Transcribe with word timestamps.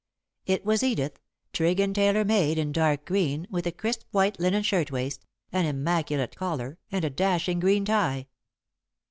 It 0.47 0.65
was 0.65 0.81
Edith, 0.81 1.19
trig 1.53 1.79
and 1.79 1.93
tailor 1.93 2.25
made, 2.25 2.57
in 2.57 2.71
dark 2.71 3.05
green, 3.05 3.45
with 3.51 3.67
a 3.67 3.71
crisp 3.71 4.01
white 4.09 4.39
linen 4.39 4.63
shirtwaist, 4.63 5.27
an 5.51 5.67
immaculate 5.67 6.35
collar, 6.35 6.79
and 6.91 7.05
a 7.05 7.11
dashing 7.11 7.59
green 7.59 7.85
tie. 7.85 8.25